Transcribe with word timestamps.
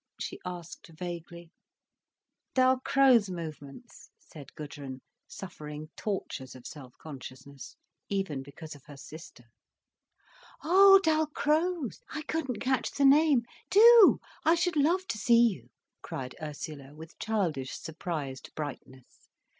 she 0.19 0.39
asked 0.43 0.87
vaguely. 0.87 1.51
"Dalcroze 2.55 3.29
movements," 3.29 4.09
said 4.17 4.51
Gudrun, 4.55 5.01
suffering 5.27 5.91
tortures 5.95 6.55
of 6.55 6.65
self 6.65 6.95
consciousness, 6.97 7.75
even 8.09 8.41
because 8.41 8.73
of 8.73 8.85
her 8.85 8.97
sister. 8.97 9.43
"Oh 10.63 10.99
Dalcroze! 11.03 11.99
I 12.09 12.23
couldn't 12.23 12.59
catch 12.61 12.89
the 12.89 13.05
name. 13.05 13.43
Do—I 13.69 14.55
should 14.55 14.75
love 14.75 15.05
to 15.05 15.19
see 15.19 15.47
you," 15.49 15.69
cried 16.01 16.33
Ursula, 16.41 16.95
with 16.95 17.19
childish 17.19 17.77
surprised 17.77 18.49
brightness. 18.55 19.29